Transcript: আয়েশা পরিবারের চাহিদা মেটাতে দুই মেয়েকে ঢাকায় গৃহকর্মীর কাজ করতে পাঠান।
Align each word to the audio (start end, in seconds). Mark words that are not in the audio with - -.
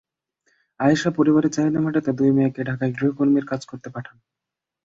আয়েশা 0.79 1.09
পরিবারের 1.11 1.53
চাহিদা 1.53 1.79
মেটাতে 1.79 2.11
দুই 2.13 2.31
মেয়েকে 2.31 2.61
ঢাকায় 2.63 2.93
গৃহকর্মীর 2.93 3.45
কাজ 3.45 3.61
করতে 3.65 3.89
পাঠান। 3.89 4.15